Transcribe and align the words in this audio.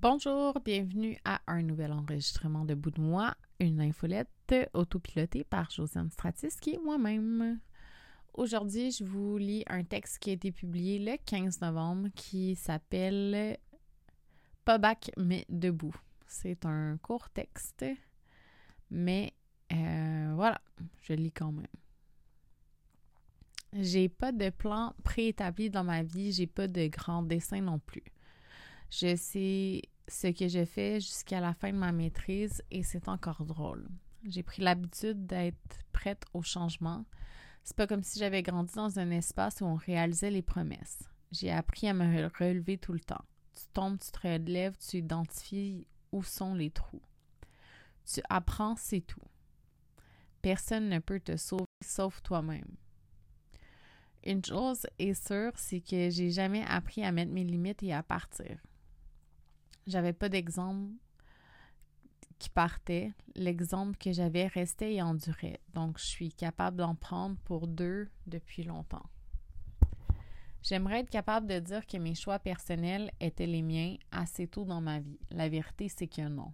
Bonjour, 0.00 0.60
bienvenue 0.64 1.18
à 1.24 1.40
un 1.48 1.60
nouvel 1.62 1.90
enregistrement 1.90 2.64
de 2.64 2.74
Bout 2.74 2.92
de 2.92 3.00
moi, 3.00 3.34
une 3.58 3.80
infolette 3.80 4.54
autopilotée 4.72 5.42
par 5.42 5.72
Josiane 5.72 6.08
Stratis, 6.12 6.54
qui 6.60 6.74
est 6.74 6.78
moi-même. 6.78 7.58
Aujourd'hui, 8.32 8.92
je 8.92 9.02
vous 9.02 9.38
lis 9.38 9.64
un 9.66 9.82
texte 9.82 10.20
qui 10.20 10.30
a 10.30 10.34
été 10.34 10.52
publié 10.52 11.00
le 11.00 11.16
15 11.26 11.62
novembre 11.62 12.10
qui 12.14 12.54
s'appelle 12.54 13.58
Pas 14.64 14.78
bac, 14.78 15.10
mais 15.16 15.44
debout. 15.48 15.96
C'est 16.28 16.64
un 16.64 16.96
court 16.98 17.28
texte, 17.30 17.84
mais 18.92 19.32
euh, 19.72 20.30
voilà, 20.36 20.60
je 21.02 21.14
lis 21.14 21.32
quand 21.32 21.50
même. 21.50 21.66
J'ai 23.72 24.08
pas 24.08 24.30
de 24.30 24.50
plan 24.50 24.94
préétabli 25.02 25.70
dans 25.70 25.82
ma 25.82 26.04
vie, 26.04 26.30
j'ai 26.30 26.46
pas 26.46 26.68
de 26.68 26.86
grand 26.86 27.24
dessin 27.24 27.62
non 27.62 27.80
plus. 27.80 28.04
Je 28.90 29.16
sais 29.16 29.82
ce 30.08 30.28
que 30.28 30.48
j'ai 30.48 30.66
fait 30.66 31.00
jusqu'à 31.00 31.40
la 31.40 31.54
fin 31.54 31.70
de 31.70 31.76
ma 31.76 31.92
maîtrise 31.92 32.62
et 32.70 32.82
c'est 32.82 33.08
encore 33.08 33.44
drôle. 33.44 33.88
J'ai 34.24 34.42
pris 34.42 34.62
l'habitude 34.62 35.26
d'être 35.26 35.84
prête 35.92 36.24
au 36.32 36.42
changement. 36.42 37.04
C'est 37.62 37.76
pas 37.76 37.86
comme 37.86 38.02
si 38.02 38.18
j'avais 38.18 38.42
grandi 38.42 38.72
dans 38.74 38.98
un 38.98 39.10
espace 39.10 39.60
où 39.60 39.66
on 39.66 39.74
réalisait 39.74 40.30
les 40.30 40.42
promesses. 40.42 41.02
J'ai 41.30 41.50
appris 41.50 41.88
à 41.88 41.94
me 41.94 42.28
relever 42.38 42.78
tout 42.78 42.94
le 42.94 43.00
temps. 43.00 43.24
Tu 43.54 43.64
tombes, 43.74 43.98
tu 43.98 44.10
te 44.10 44.26
relèves, 44.26 44.76
tu 44.78 44.98
identifies 44.98 45.86
où 46.12 46.22
sont 46.22 46.54
les 46.54 46.70
trous. 46.70 47.02
Tu 48.06 48.20
apprends, 48.30 48.76
c'est 48.76 49.02
tout. 49.02 49.20
Personne 50.40 50.88
ne 50.88 50.98
peut 50.98 51.20
te 51.20 51.36
sauver 51.36 51.64
sauf 51.84 52.22
toi-même. 52.22 52.76
Une 54.24 54.44
chose 54.44 54.86
est 54.98 55.14
sûre, 55.14 55.52
c'est 55.56 55.80
que 55.80 56.10
j'ai 56.10 56.30
jamais 56.30 56.64
appris 56.64 57.04
à 57.04 57.12
mettre 57.12 57.32
mes 57.32 57.44
limites 57.44 57.82
et 57.82 57.92
à 57.92 58.02
partir. 58.02 58.58
J'avais 59.88 60.12
pas 60.12 60.28
d'exemple 60.28 60.92
qui 62.38 62.50
partait. 62.50 63.14
L'exemple 63.34 63.96
que 63.96 64.12
j'avais 64.12 64.46
restait 64.46 64.94
et 64.94 65.02
endurait. 65.02 65.60
Donc, 65.72 65.98
je 65.98 66.04
suis 66.04 66.30
capable 66.30 66.76
d'en 66.76 66.94
prendre 66.94 67.36
pour 67.44 67.66
deux 67.66 68.10
depuis 68.26 68.64
longtemps. 68.64 69.06
J'aimerais 70.62 71.00
être 71.00 71.08
capable 71.08 71.46
de 71.46 71.58
dire 71.58 71.86
que 71.86 71.96
mes 71.96 72.14
choix 72.14 72.38
personnels 72.38 73.10
étaient 73.18 73.46
les 73.46 73.62
miens 73.62 73.96
assez 74.12 74.46
tôt 74.46 74.66
dans 74.66 74.82
ma 74.82 75.00
vie. 75.00 75.18
La 75.30 75.48
vérité, 75.48 75.88
c'est 75.88 76.06
que 76.06 76.28
non. 76.28 76.52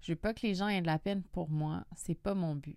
Je 0.00 0.10
veux 0.10 0.16
pas 0.16 0.34
que 0.34 0.44
les 0.44 0.56
gens 0.56 0.66
aient 0.66 0.82
de 0.82 0.86
la 0.86 0.98
peine 0.98 1.22
pour 1.22 1.48
moi. 1.48 1.84
C'est 1.94 2.16
pas 2.16 2.34
mon 2.34 2.56
but. 2.56 2.76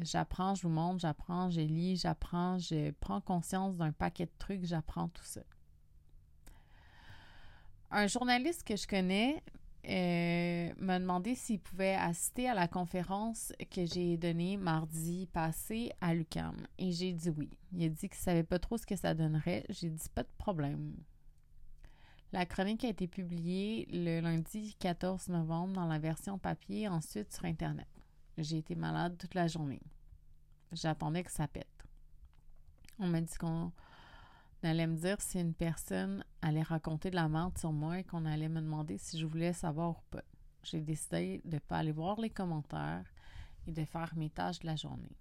J'apprends, 0.00 0.54
je 0.54 0.62
vous 0.62 0.70
montre, 0.70 1.00
j'apprends, 1.00 1.50
je 1.50 1.60
lis, 1.60 1.96
j'apprends, 1.96 2.56
je 2.58 2.92
prends 2.92 3.20
conscience 3.20 3.76
d'un 3.76 3.92
paquet 3.92 4.24
de 4.24 4.38
trucs, 4.38 4.64
j'apprends 4.64 5.08
tout 5.08 5.24
ça 5.24 5.42
un 7.90 8.06
journaliste 8.06 8.64
que 8.64 8.76
je 8.76 8.86
connais 8.86 9.42
euh, 9.88 10.72
m'a 10.78 10.98
demandé 10.98 11.36
s'il 11.36 11.60
pouvait 11.60 11.94
assister 11.94 12.48
à 12.48 12.54
la 12.54 12.66
conférence 12.66 13.52
que 13.70 13.86
j'ai 13.86 14.16
donnée 14.16 14.56
mardi 14.56 15.28
passé 15.32 15.92
à 16.00 16.12
l'UCAM. 16.12 16.56
Et 16.78 16.90
j'ai 16.90 17.12
dit 17.12 17.30
oui. 17.30 17.50
Il 17.72 17.84
a 17.84 17.88
dit 17.88 18.08
qu'il 18.08 18.18
ne 18.18 18.24
savait 18.24 18.42
pas 18.42 18.58
trop 18.58 18.78
ce 18.78 18.86
que 18.86 18.96
ça 18.96 19.14
donnerait. 19.14 19.64
J'ai 19.68 19.90
dit 19.90 20.08
pas 20.12 20.24
de 20.24 20.32
problème. 20.38 20.96
La 22.32 22.46
chronique 22.46 22.84
a 22.84 22.88
été 22.88 23.06
publiée 23.06 23.86
le 23.92 24.20
lundi 24.20 24.74
14 24.80 25.28
novembre 25.28 25.74
dans 25.74 25.86
la 25.86 26.00
version 26.00 26.38
papier, 26.38 26.88
ensuite 26.88 27.32
sur 27.32 27.44
Internet. 27.44 27.86
J'ai 28.38 28.58
été 28.58 28.74
malade 28.74 29.16
toute 29.16 29.34
la 29.34 29.46
journée. 29.46 29.80
J'attendais 30.72 31.22
que 31.22 31.30
ça 31.30 31.46
pète. 31.46 31.66
On 32.98 33.06
m'a 33.06 33.20
dit 33.20 33.34
qu'on 33.38 33.72
allait 34.66 34.86
me 34.86 34.96
dire 34.96 35.20
si 35.20 35.40
une 35.40 35.54
personne 35.54 36.22
allait 36.42 36.62
raconter 36.62 37.10
de 37.10 37.16
la 37.16 37.28
merde 37.28 37.56
sur 37.56 37.72
moi 37.72 37.98
et 37.98 38.04
qu'on 38.04 38.26
allait 38.26 38.50
me 38.50 38.60
demander 38.60 38.98
si 38.98 39.18
je 39.18 39.24
voulais 39.24 39.54
savoir 39.54 39.90
ou 39.90 40.02
pas. 40.10 40.24
J'ai 40.62 40.80
décidé 40.80 41.40
de 41.44 41.54
ne 41.54 41.60
pas 41.60 41.78
aller 41.78 41.92
voir 41.92 42.20
les 42.20 42.28
commentaires 42.28 43.06
et 43.66 43.72
de 43.72 43.84
faire 43.84 44.12
mes 44.16 44.30
tâches 44.30 44.58
de 44.58 44.66
la 44.66 44.76
journée. 44.76 45.16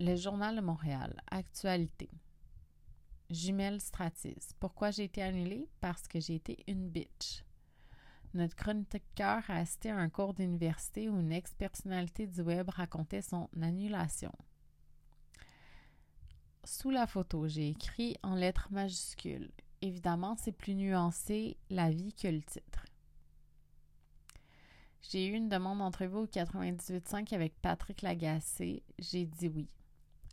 Le 0.00 0.14
Journal 0.14 0.54
de 0.54 0.60
Montréal, 0.60 1.20
actualité. 1.28 2.08
Jumelle 3.30 3.80
Stratis. 3.80 4.54
Pourquoi 4.60 4.90
j'ai 4.92 5.04
été 5.04 5.22
annulée? 5.22 5.68
Parce 5.80 6.06
que 6.06 6.20
j'ai 6.20 6.36
été 6.36 6.62
une 6.68 6.88
bitch. 6.88 7.44
Notre 8.34 8.56
chroniqueur 8.56 9.42
a 9.48 9.56
assisté 9.56 9.90
à 9.90 9.96
un 9.96 10.08
cours 10.08 10.34
d'université 10.34 11.08
où 11.08 11.18
une 11.18 11.32
ex-personnalité 11.32 12.26
du 12.26 12.42
web 12.42 12.68
racontait 12.68 13.22
son 13.22 13.48
annulation. 13.60 14.32
Sous 16.70 16.90
la 16.90 17.06
photo, 17.06 17.48
j'ai 17.48 17.70
écrit 17.70 18.14
en 18.22 18.34
lettres 18.34 18.68
majuscules. 18.70 19.50
Évidemment, 19.80 20.36
c'est 20.36 20.52
plus 20.52 20.74
nuancé 20.74 21.56
la 21.70 21.90
vie 21.90 22.12
que 22.12 22.28
le 22.28 22.42
titre. 22.42 22.84
J'ai 25.00 25.28
eu 25.28 25.32
une 25.32 25.48
demande 25.48 25.78
d'entrevue 25.78 26.18
au 26.18 26.26
98.5 26.26 27.34
avec 27.34 27.58
Patrick 27.62 28.02
Lagacé. 28.02 28.82
J'ai 28.98 29.24
dit 29.24 29.48
oui. 29.48 29.66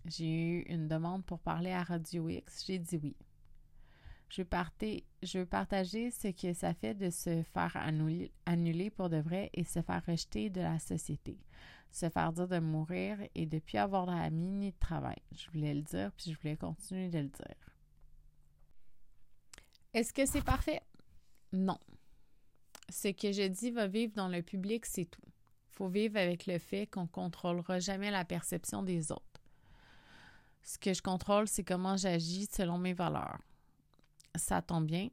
J'ai 0.07 0.29
eu 0.29 0.59
une 0.63 0.89
demande 0.89 1.23
pour 1.23 1.39
parler 1.39 1.71
à 1.71 1.83
Radio 1.83 2.27
X. 2.27 2.65
J'ai 2.67 2.79
dit 2.79 2.99
oui. 3.01 3.15
Je 4.29 4.41
veux, 4.41 5.45
partager 5.45 6.11
ce 6.11 6.29
que 6.29 6.53
ça 6.53 6.73
fait 6.73 6.93
de 6.93 7.09
se 7.09 7.43
faire 7.53 7.77
annuler 8.45 8.89
pour 8.89 9.09
de 9.09 9.17
vrai 9.17 9.49
et 9.53 9.63
se 9.63 9.81
faire 9.81 10.03
rejeter 10.05 10.49
de 10.49 10.61
la 10.61 10.79
société 10.79 11.37
se 11.95 12.09
faire 12.09 12.33
dire 12.33 12.47
de 12.47 12.59
mourir 12.59 13.17
et 13.35 13.45
de 13.45 13.59
plus 13.59 13.77
avoir 13.77 14.05
d'amis 14.05 14.51
ni 14.51 14.71
de 14.71 14.77
travail. 14.79 15.21
Je 15.31 15.49
voulais 15.51 15.73
le 15.73 15.81
dire, 15.81 16.11
puis 16.17 16.31
je 16.31 16.37
voulais 16.37 16.57
continuer 16.57 17.07
de 17.07 17.19
le 17.19 17.29
dire. 17.29 17.55
Est-ce 19.93 20.11
que 20.11 20.25
c'est 20.25 20.43
parfait? 20.43 20.81
Non. 21.53 21.79
Ce 22.89 23.07
que 23.07 23.31
je 23.31 23.47
dis 23.47 23.71
va 23.71 23.87
vivre 23.87 24.13
dans 24.13 24.27
le 24.27 24.41
public, 24.41 24.85
c'est 24.85 25.05
tout. 25.05 25.21
Faut 25.69 25.87
vivre 25.87 26.17
avec 26.17 26.47
le 26.47 26.59
fait 26.59 26.85
qu'on 26.85 27.03
ne 27.03 27.07
contrôlera 27.07 27.79
jamais 27.79 28.11
la 28.11 28.25
perception 28.25 28.83
des 28.83 29.11
autres. 29.13 29.41
Ce 30.63 30.77
que 30.77 30.93
je 30.93 31.01
contrôle, 31.01 31.47
c'est 31.47 31.63
comment 31.63 31.95
j'agis 31.95 32.47
selon 32.51 32.77
mes 32.77 32.93
valeurs. 32.93 33.39
Ça 34.37 34.61
tombe 34.61 34.85
bien. 34.85 35.09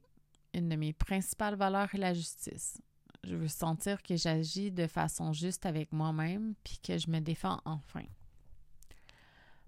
Une 0.53 0.69
de 0.69 0.75
mes 0.75 0.93
principales 0.93 1.55
valeurs 1.55 1.93
est 1.95 1.99
la 1.99 2.13
justice 2.13 2.79
je 3.23 3.35
veux 3.35 3.47
sentir 3.47 4.01
que 4.01 4.15
j'agis 4.15 4.71
de 4.71 4.87
façon 4.87 5.33
juste 5.33 5.65
avec 5.65 5.91
moi-même, 5.91 6.55
puis 6.63 6.79
que 6.83 6.97
je 6.97 7.09
me 7.09 7.19
défends 7.19 7.61
enfin. 7.65 8.03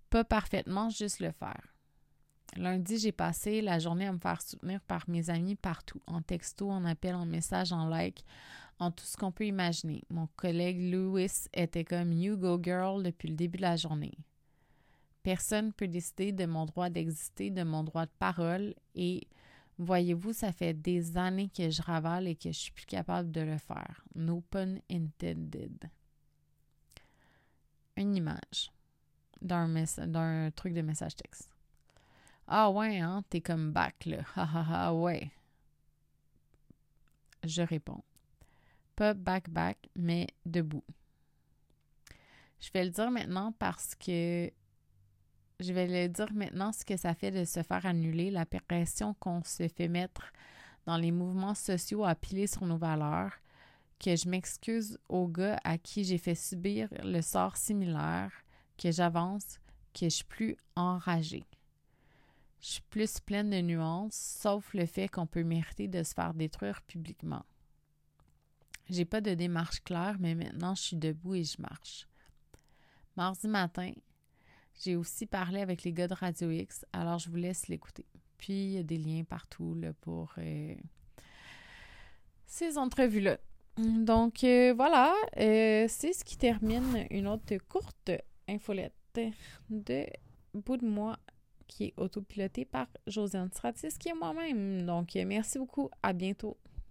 Pas 0.10 0.24
parfaitement, 0.24 0.90
juste 0.90 1.20
le 1.20 1.32
faire. 1.32 1.74
Lundi, 2.58 3.00
j'ai 3.00 3.12
passé 3.12 3.62
la 3.62 3.80
journée 3.80 4.08
à 4.08 4.14
me 4.14 4.20
faire 4.20 4.42
soutenir 4.42 4.80
par 4.82 5.10
mes 5.10 5.30
amis 5.30 5.56
partout, 5.56 6.02
en 6.08 6.22
texto, 6.22 6.70
en 6.70 6.86
appel, 6.86 7.16
en 7.16 7.26
message, 7.26 7.74
en 7.74 7.88
like, 7.88 8.24
en 8.80 8.92
tout 8.92 9.06
ce 9.06 9.18
qu'on 9.18 9.32
peut 9.32 9.46
imaginer. 9.46 10.04
Mon 10.10 10.28
collègue 10.36 10.94
Louis 10.94 11.32
était 11.54 11.84
comme 11.84 12.14
You 12.14 12.38
Go 12.38 12.60
Girl 12.62 13.04
depuis 13.04 13.30
le 13.30 13.36
début 13.36 13.58
de 13.58 13.64
la 13.64 13.78
journée. 13.78 14.18
Personne 15.24 15.68
ne 15.68 15.72
peut 15.72 15.88
décider 15.88 16.32
de 16.32 16.46
mon 16.46 16.66
droit 16.66 16.90
d'exister, 16.90 17.50
de 17.50 17.64
mon 17.64 17.84
droit 17.84 18.06
de 18.06 18.12
parole 18.20 18.76
et 18.94 19.28
Voyez-vous, 19.78 20.31
ça 20.31 20.53
fait 20.53 20.74
des 20.74 21.18
années 21.18 21.50
que 21.50 21.69
je 21.69 21.81
ravale 21.81 22.28
et 22.28 22.36
que 22.36 22.52
je 22.52 22.58
suis 22.58 22.72
plus 22.72 22.86
capable 22.86 23.31
de 23.31 23.41
le 23.41 23.58
faire. 23.58 24.06
No 24.16 24.41
pun 24.41 24.78
intended. 24.90 25.90
Une 27.97 28.16
image 28.16 28.72
d'un 29.41 30.52
truc 30.56 30.74
de 30.74 30.81
message 30.81 31.16
texte. 31.16 31.50
Ah 32.47 32.69
ouais, 32.69 33.00
hein, 33.00 33.24
t'es 33.30 33.41
comme 33.41 33.72
back 33.72 34.06
là. 34.06 34.19
Ha 34.35 34.44
ha 34.44 34.88
ha, 34.88 34.94
ouais. 34.94 35.31
Je 37.44 37.62
réponds. 37.62 38.03
Pas 38.96 39.14
back 39.14 39.50
back, 39.50 39.78
mais 39.96 40.28
debout. 40.46 40.84
Je 42.59 42.72
vais 42.72 42.85
le 42.85 42.91
dire 42.91 43.12
maintenant 43.12 43.52
parce 43.52 43.94
que 43.96 44.52
je 45.60 45.74
vais 45.74 45.88
le 45.88 46.10
dire 46.10 46.32
maintenant 46.34 46.72
ce 46.72 46.86
que 46.86 46.98
ça 46.98 47.14
fait 47.14 47.32
de 47.32 47.46
se 47.46 47.64
faire 47.64 47.86
annuler, 47.86 48.32
la 48.32 48.46
pression 48.46 49.14
qu'on 49.16 49.44
se 49.44 49.68
fait 49.68 49.88
mettre 49.88 50.32
dans 50.85 50.97
les 50.97 51.12
mouvements 51.12 51.56
sociaux 51.56 52.06
à 52.06 52.16
piler 52.16 52.47
sur 52.47 52.66
nos 52.66 52.78
valeurs, 52.78 53.34
que 54.00 54.16
je 54.16 54.29
m'excuse 54.29 55.00
aux 55.09 55.28
gars 55.28 55.59
à 55.64 55.78
qui 55.78 56.03
j'ai 56.03 56.18
fait 56.18 56.35
subir 56.35 56.90
le 57.03 57.22
sort 57.22 57.58
similaire, 57.58 58.32
que 58.78 58.91
j'avance, 58.91 59.59
que 59.94 60.06
je 60.06 60.16
suis 60.16 60.26
plus 60.26 60.58
enragée. 60.76 61.46
Je 62.59 62.68
suis 62.68 62.84
plus 62.90 63.20
pleine 63.20 63.50
de 63.50 63.62
nuances, 63.62 64.16
sauf 64.16 64.74
le 64.74 64.85
fait 64.85 65.08
qu'on 65.08 65.28
peut 65.28 65.44
mériter 65.44 65.88
de 65.88 66.03
se 66.03 66.14
faire 66.14 66.34
détruire 66.34 66.82
publiquement. 66.82 67.46
J'ai 68.90 69.06
pas 69.06 69.22
de 69.22 69.34
démarche 69.34 69.84
claire, 69.84 70.18
mais 70.20 70.35
maintenant 70.35 70.76
je 70.76 70.82
suis 70.82 70.97
debout 70.97 71.35
et 71.35 71.44
je 71.44 71.62
marche. 71.62 72.08
Mardi 73.16 73.47
matin, 73.47 73.91
j'ai 74.84 74.96
aussi 74.96 75.26
parlé 75.26 75.62
avec 75.62 75.84
les 75.84 75.94
gars 75.94 76.08
de 76.08 76.14
Radio 76.14 76.52
X, 76.52 76.86
alors 76.94 77.20
je 77.20 77.30
vous 77.30 77.38
laisse 77.38 77.68
l'écouter. 77.68 78.06
Puis, 78.38 78.54
il 78.54 78.72
y 78.74 78.78
a 78.78 78.84
des 78.84 78.98
liens 78.98 79.24
partout 79.24 79.74
là, 79.76 79.94
pour 80.02 80.34
euh, 80.38 80.76
ces 82.46 82.78
entrevues-là. 82.78 83.38
Donc, 83.78 84.44
euh, 84.44 84.74
voilà, 84.74 85.14
euh, 85.38 85.86
c'est 85.90 86.14
ce 86.14 86.24
qui 86.24 86.38
termine 86.38 87.08
une 87.10 87.28
autre 87.28 87.58
courte 87.68 88.12
infolette 88.48 88.94
de 89.70 90.06
bout 90.54 90.78
de 90.78 90.86
moi 90.86 91.18
qui 91.68 91.86
est 91.86 91.94
autopiloté 91.98 92.64
par 92.64 92.88
Josiane 93.08 93.50
Stratis, 93.52 93.98
qui 93.98 94.10
est 94.10 94.14
moi-même. 94.14 94.86
Donc, 94.86 95.16
merci 95.16 95.58
beaucoup. 95.58 95.90
À 96.04 96.14
bientôt. 96.14 96.58